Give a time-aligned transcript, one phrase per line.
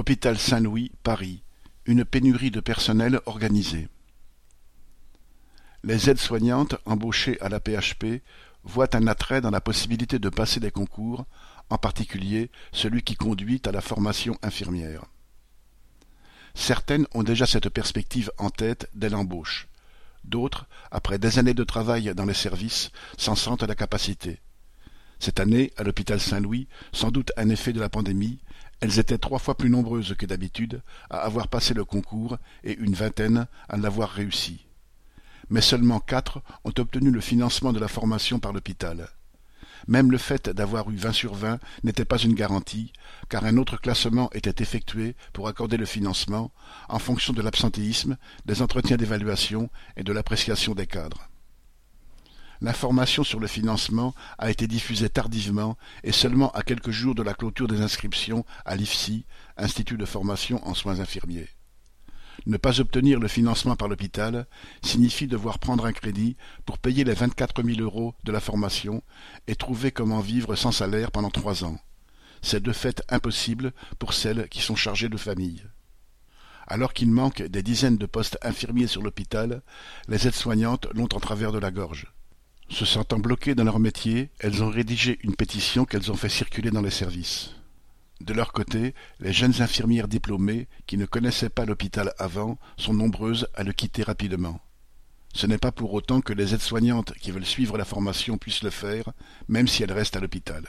[0.00, 1.42] Hôpital Saint-Louis, Paris,
[1.84, 3.90] une pénurie de personnel organisée.
[5.84, 8.22] Les aides-soignantes embauchées à la PHP
[8.64, 11.26] voient un attrait dans la possibilité de passer des concours,
[11.68, 15.04] en particulier celui qui conduit à la formation infirmière.
[16.54, 19.68] Certaines ont déjà cette perspective en tête dès l'embauche.
[20.24, 24.40] D'autres, après des années de travail dans les services, s'en sentent la capacité.
[25.20, 28.38] Cette année, à l'hôpital Saint-Louis, sans doute un effet de la pandémie,
[28.80, 30.80] elles étaient trois fois plus nombreuses que d'habitude
[31.10, 34.64] à avoir passé le concours et une vingtaine à l'avoir réussi.
[35.50, 39.10] Mais seulement quatre ont obtenu le financement de la formation par l'hôpital.
[39.86, 42.92] Même le fait d'avoir eu vingt sur vingt n'était pas une garantie,
[43.28, 46.50] car un autre classement était effectué pour accorder le financement
[46.88, 48.16] en fonction de l'absentéisme,
[48.46, 51.29] des entretiens d'évaluation et de l'appréciation des cadres.
[52.62, 57.32] L'information sur le financement a été diffusée tardivement et seulement à quelques jours de la
[57.32, 59.24] clôture des inscriptions à l'IFSI,
[59.56, 61.48] Institut de formation en soins infirmiers.
[62.46, 64.46] Ne pas obtenir le financement par l'hôpital
[64.82, 69.02] signifie devoir prendre un crédit pour payer les vingt-quatre mille euros de la formation
[69.46, 71.78] et trouver comment vivre sans salaire pendant trois ans.
[72.42, 75.64] C'est de fait impossible pour celles qui sont chargées de famille.
[76.66, 79.62] Alors qu'il manque des dizaines de postes infirmiers sur l'hôpital,
[80.08, 82.06] les aides-soignantes l'ont en travers de la gorge.
[82.70, 86.70] Se sentant bloquées dans leur métier, elles ont rédigé une pétition qu'elles ont fait circuler
[86.70, 87.50] dans les services.
[88.20, 93.48] De leur côté, les jeunes infirmières diplômées, qui ne connaissaient pas l'hôpital avant, sont nombreuses
[93.54, 94.60] à le quitter rapidement.
[95.34, 98.70] Ce n'est pas pour autant que les aides-soignantes qui veulent suivre la formation puissent le
[98.70, 99.12] faire,
[99.48, 100.64] même si elles restent à l'hôpital.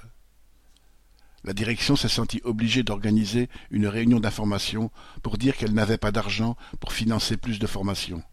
[1.44, 4.92] La direction s'est sentie obligée d'organiser une réunion d'information
[5.24, 8.24] pour dire qu'elle n'avait pas d'argent pour financer plus de formations.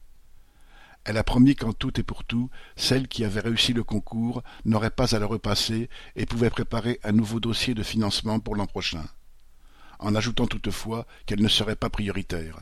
[1.08, 4.90] Elle a promis qu'en tout et pour tout, celle qui avait réussi le concours n'aurait
[4.90, 9.06] pas à le repasser et pouvait préparer un nouveau dossier de financement pour l'an prochain,
[10.00, 12.60] en ajoutant toutefois qu'elle ne serait pas prioritaire.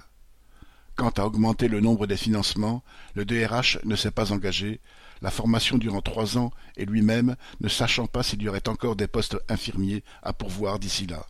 [0.95, 4.81] Quant à augmenter le nombre des financements, le DRH ne s'est pas engagé,
[5.23, 9.09] la formation durant trois ans et lui-même ne sachant pas s'il y aurait encore des
[9.09, 11.27] postes infirmiers à pourvoir d'ici là.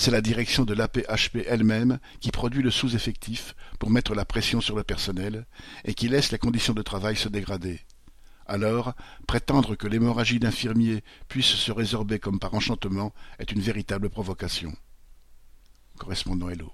[0.00, 4.74] C'est la direction de l'APHP elle-même qui produit le sous-effectif pour mettre la pression sur
[4.74, 5.44] le personnel
[5.84, 7.82] et qui laisse les conditions de travail se dégrader.
[8.46, 8.94] Alors,
[9.26, 14.72] prétendre que l'hémorragie d'infirmiers puisse se résorber comme par enchantement est une véritable provocation.
[15.98, 16.72] Correspondant Hello.